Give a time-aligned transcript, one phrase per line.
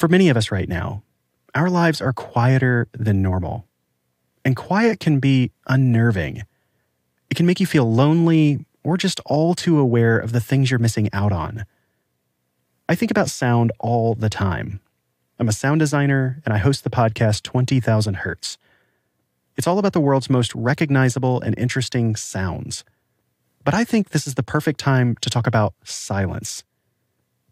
[0.00, 1.02] For many of us right now,
[1.54, 3.66] our lives are quieter than normal.
[4.46, 6.44] And quiet can be unnerving.
[7.28, 10.80] It can make you feel lonely or just all too aware of the things you're
[10.80, 11.66] missing out on.
[12.88, 14.80] I think about sound all the time.
[15.38, 18.56] I'm a sound designer and I host the podcast 20,000 Hertz.
[19.58, 22.84] It's all about the world's most recognizable and interesting sounds.
[23.64, 26.64] But I think this is the perfect time to talk about silence.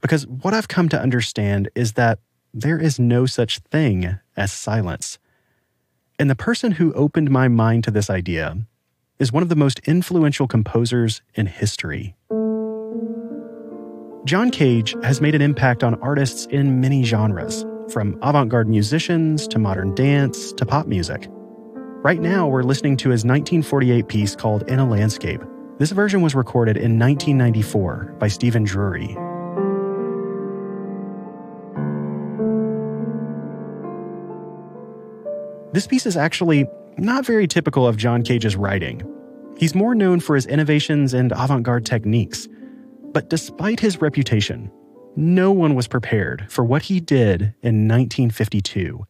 [0.00, 2.20] Because what I've come to understand is that
[2.54, 5.18] there is no such thing as silence.
[6.18, 8.56] And the person who opened my mind to this idea
[9.18, 12.14] is one of the most influential composers in history.
[14.24, 19.46] John Cage has made an impact on artists in many genres, from avant garde musicians
[19.48, 21.28] to modern dance to pop music.
[22.02, 25.42] Right now, we're listening to his 1948 piece called In a Landscape.
[25.78, 29.16] This version was recorded in 1994 by Stephen Drury.
[35.78, 39.00] This piece is actually not very typical of John Cage's writing.
[39.58, 42.48] He's more known for his innovations and avant garde techniques.
[43.12, 44.72] But despite his reputation,
[45.14, 49.06] no one was prepared for what he did in 1952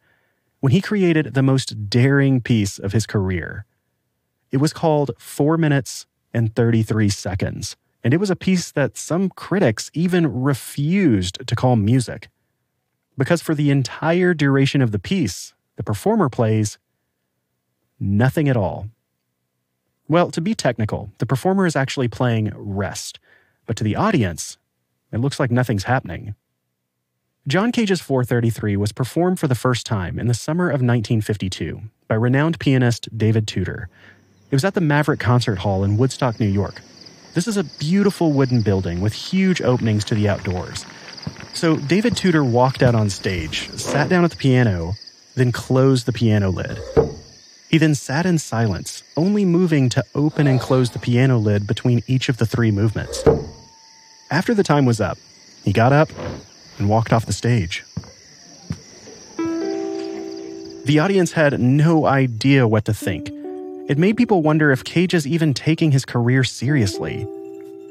[0.59, 3.65] when he created the most daring piece of his career.
[4.51, 9.29] It was called 4 Minutes and 33 Seconds, and it was a piece that some
[9.29, 12.29] critics even refused to call music.
[13.17, 16.77] Because for the entire duration of the piece, the performer plays
[18.01, 18.89] nothing at all.
[20.09, 23.17] Well, to be technical, the performer is actually playing rest,
[23.65, 24.57] but to the audience,
[25.13, 26.35] it looks like nothing's happening.
[27.47, 32.15] John Cage's 433 was performed for the first time in the summer of 1952 by
[32.15, 33.87] renowned pianist David Tudor.
[34.51, 36.81] It was at the Maverick Concert Hall in Woodstock, New York.
[37.35, 40.85] This is a beautiful wooden building with huge openings to the outdoors.
[41.53, 44.95] So David Tudor walked out on stage, sat down at the piano,
[45.39, 46.77] then closed the piano lid.
[47.69, 52.01] He then sat in silence, only moving to open and close the piano lid between
[52.07, 53.23] each of the three movements.
[54.31, 55.17] After the time was up,
[55.63, 56.09] he got up
[56.77, 57.83] and walked off the stage.
[60.85, 63.29] The audience had no idea what to think.
[63.87, 67.27] It made people wonder if Cage is even taking his career seriously.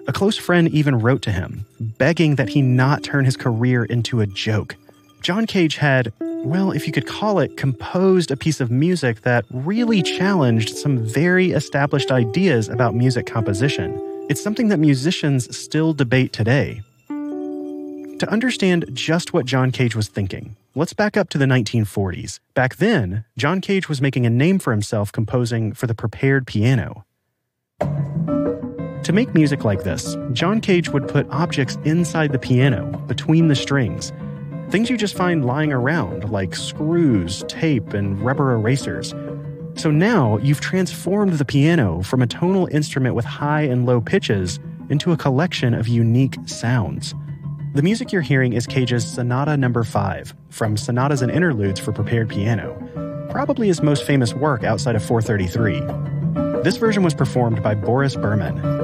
[0.06, 4.20] A close friend even wrote to him, begging that he not turn his career into
[4.20, 4.76] a joke.
[5.20, 9.44] John Cage had, well, if you could call it, composed a piece of music that
[9.50, 13.98] really challenged some very established ideas about music composition.
[14.28, 16.82] It's something that musicians still debate today.
[17.08, 22.40] To understand just what John Cage was thinking, let's back up to the 1940s.
[22.54, 27.04] Back then, John Cage was making a name for himself composing for the prepared piano.
[27.80, 33.56] To make music like this, John Cage would put objects inside the piano, between the
[33.56, 34.12] strings,
[34.70, 39.14] Things you just find lying around, like screws, tape, and rubber erasers.
[39.76, 44.60] So now you've transformed the piano from a tonal instrument with high and low pitches
[44.90, 47.14] into a collection of unique sounds.
[47.74, 49.84] The music you're hearing is Cage's Sonata Number no.
[49.84, 55.02] 5 from Sonatas and Interludes for Prepared Piano, probably his most famous work outside of
[55.02, 56.62] 433.
[56.62, 58.77] This version was performed by Boris Berman.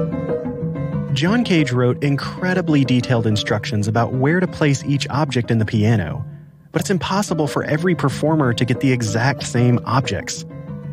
[1.15, 6.25] John Cage wrote incredibly detailed instructions about where to place each object in the piano,
[6.73, 10.43] but it's impossible for every performer to get the exact same objects.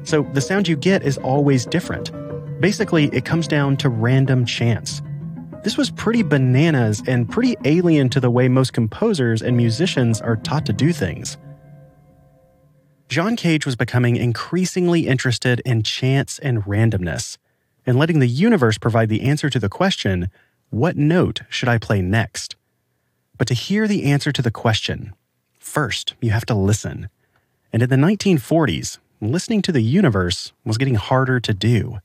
[0.04, 2.12] So the sound you get is always different.
[2.60, 5.02] Basically, it comes down to random chance.
[5.64, 10.36] This was pretty bananas and pretty alien to the way most composers and musicians are
[10.36, 11.36] taught to do things.
[13.08, 17.38] John Cage was becoming increasingly interested in chance and randomness
[17.86, 20.30] and letting the universe provide the answer to the question,
[20.70, 22.56] what note should I play next?
[23.38, 25.14] But to hear the answer to the question,
[25.58, 27.08] first you have to listen.
[27.72, 31.98] And in the 1940s, listening to the universe was getting harder to do.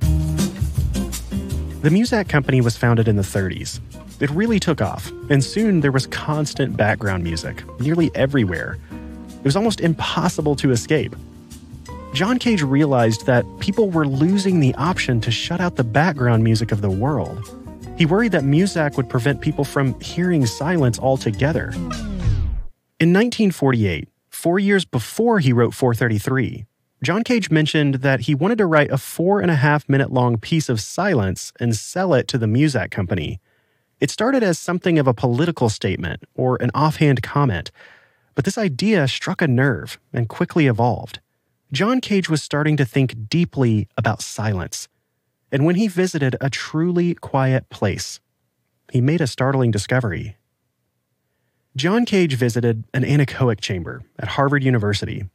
[0.00, 3.80] The Muzak Company was founded in the 30s.
[4.20, 8.76] It really took off, and soon there was constant background music, nearly everywhere.
[8.90, 11.14] It was almost impossible to escape.
[12.14, 16.72] John Cage realized that people were losing the option to shut out the background music
[16.72, 17.54] of the world.
[17.96, 21.70] He worried that Muzak would prevent people from hearing silence altogether.
[22.98, 26.64] In 1948, four years before he wrote 433,
[27.04, 30.38] John Cage mentioned that he wanted to write a four and a half minute long
[30.38, 33.38] piece of silence and sell it to the Muzak company.
[34.00, 37.70] It started as something of a political statement or an offhand comment,
[38.34, 41.20] but this idea struck a nerve and quickly evolved.
[41.70, 44.88] John Cage was starting to think deeply about silence.
[45.52, 48.20] And when he visited a truly quiet place,
[48.90, 50.36] he made a startling discovery.
[51.76, 55.26] John Cage visited an anechoic chamber at Harvard University.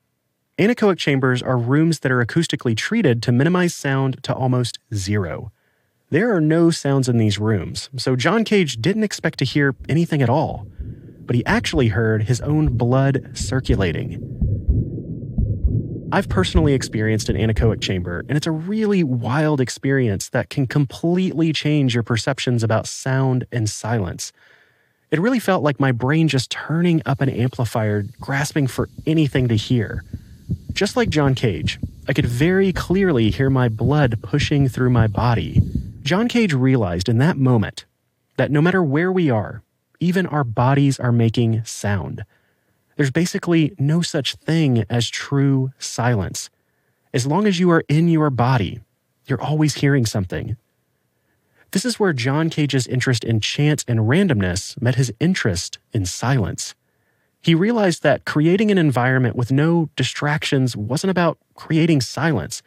[0.57, 5.51] Anechoic chambers are rooms that are acoustically treated to minimize sound to almost zero.
[6.09, 10.23] There are no sounds in these rooms, so John Cage didn't expect to hear anything
[10.23, 10.67] at all.
[11.25, 14.52] But he actually heard his own blood circulating.
[16.13, 21.51] I've personally experienced an anechoic chamber, and it's a really wild experience that can completely
[21.51, 24.31] change your perceptions about sound and silence.
[25.09, 29.55] It really felt like my brain just turning up an amplifier, grasping for anything to
[29.55, 30.03] hear.
[30.73, 35.63] Just like John Cage, I could very clearly hear my blood pushing through my body.
[36.03, 37.85] John Cage realized in that moment
[38.37, 39.63] that no matter where we are,
[39.99, 42.23] even our bodies are making sound.
[42.95, 46.49] There's basically no such thing as true silence.
[47.13, 48.81] As long as you are in your body,
[49.25, 50.57] you're always hearing something.
[51.71, 56.75] This is where John Cage's interest in chance and randomness met his interest in silence.
[57.41, 62.61] He realized that creating an environment with no distractions wasn't about creating silence.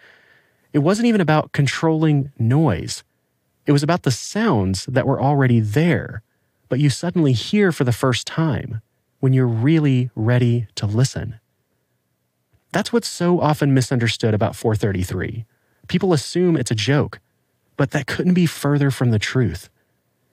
[0.73, 3.05] It wasn't even about controlling noise.
[3.65, 6.23] It was about the sounds that were already there,
[6.69, 8.83] but you suddenly hear for the first time
[9.21, 11.41] when you're really ready to listen.
[12.73, 15.45] That's what's so often misunderstood about 433.
[15.89, 17.21] People assume it's a joke,
[17.77, 19.71] but that couldn't be further from the truth.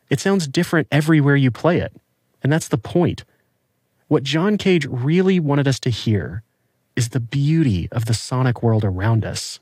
[0.09, 1.95] It sounds different everywhere you play it,
[2.41, 3.23] and that's the point.
[4.07, 6.43] What John Cage really wanted us to hear
[6.95, 9.59] is the beauty of the sonic world around us.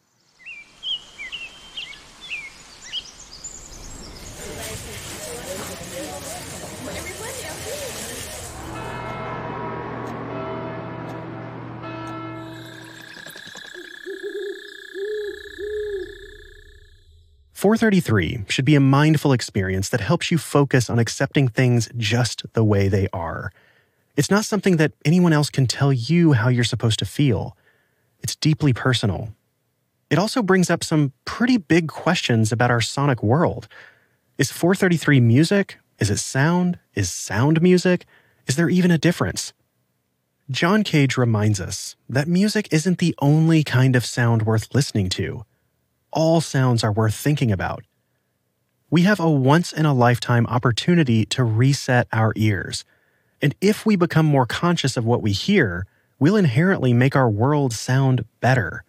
[17.62, 22.64] 433 should be a mindful experience that helps you focus on accepting things just the
[22.64, 23.52] way they are.
[24.18, 27.56] It's not something that anyone else can tell you how you're supposed to feel.
[28.24, 29.36] It's deeply personal.
[30.10, 33.68] It also brings up some pretty big questions about our sonic world.
[34.40, 35.78] Is 433 music?
[36.00, 36.80] Is it sound?
[36.96, 38.08] Is sound music?
[38.48, 39.54] Is there even a difference?
[40.50, 45.46] John Cage reminds us that music isn't the only kind of sound worth listening to
[46.12, 47.84] all sounds are worth thinking about.
[48.90, 52.84] We have a once in a lifetime opportunity to reset our ears.
[53.42, 55.86] And if we become more conscious of what we hear,
[56.20, 58.84] we'll inherently make our world sound better.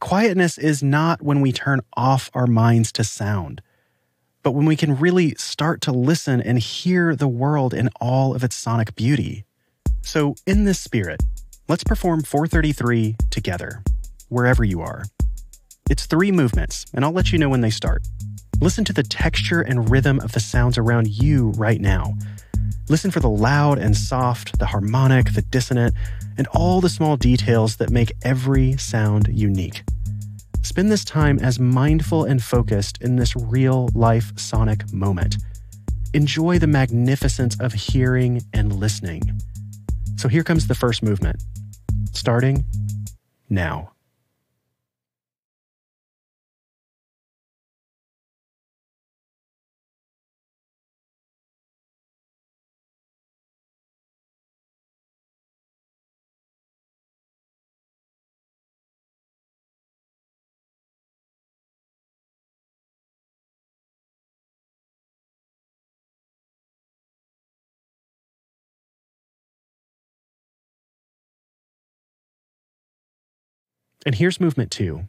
[0.00, 3.60] Quietness is not when we turn off our minds to sound,
[4.42, 8.42] but when we can really start to listen and hear the world in all of
[8.42, 9.44] its sonic beauty.
[10.00, 11.22] So, in this spirit,
[11.68, 13.82] let's perform 433 together,
[14.30, 15.04] wherever you are.
[15.90, 18.06] It's three movements, and I'll let you know when they start.
[18.60, 22.14] Listen to the texture and rhythm of the sounds around you right now.
[22.88, 25.92] Listen for the loud and soft, the harmonic, the dissonant,
[26.38, 29.82] and all the small details that make every sound unique.
[30.62, 35.38] Spend this time as mindful and focused in this real life sonic moment.
[36.14, 39.40] Enjoy the magnificence of hearing and listening.
[40.18, 41.42] So here comes the first movement,
[42.12, 42.64] starting
[43.48, 43.89] now.
[74.06, 75.08] And here's movement two.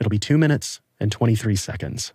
[0.00, 2.12] It'll be two minutes and 23 seconds.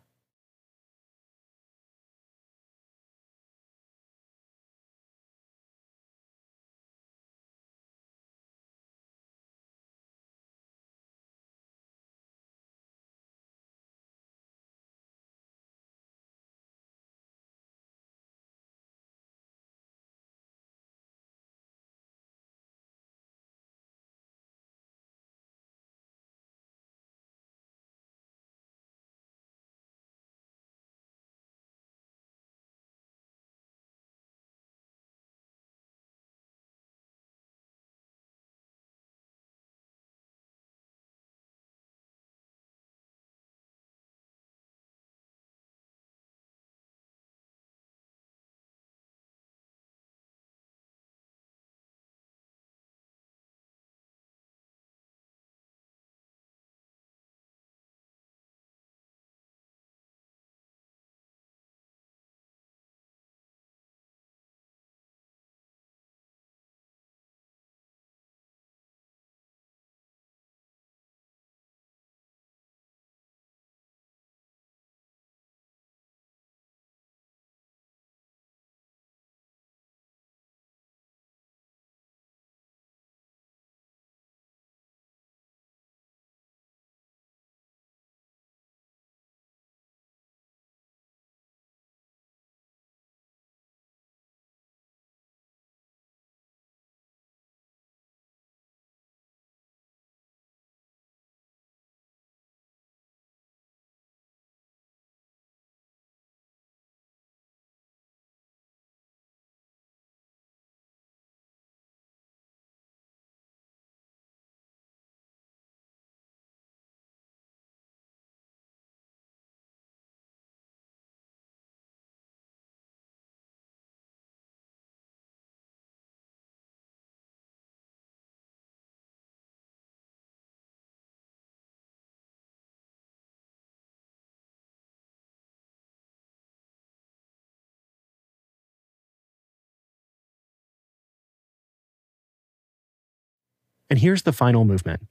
[143.89, 145.07] And here's the final movement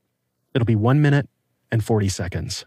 [0.55, 1.29] it'll be 1 minute
[1.71, 2.65] and 40 seconds.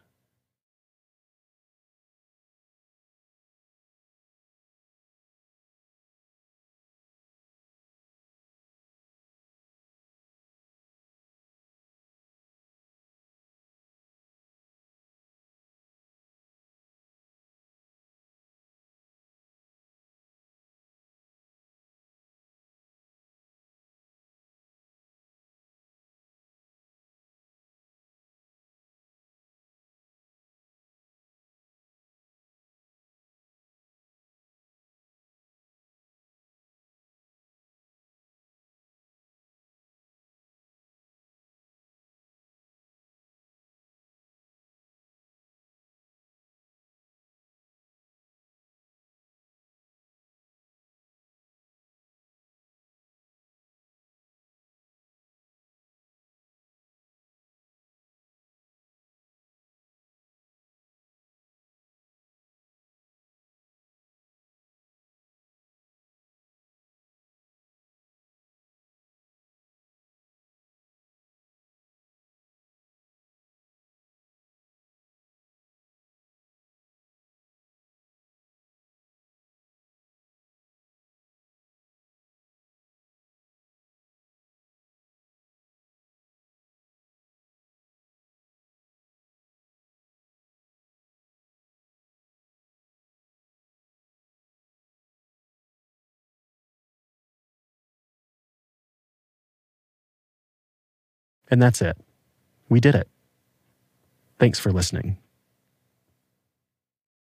[101.52, 101.98] And that's it.
[102.70, 103.10] We did it.
[104.40, 105.18] Thanks for listening.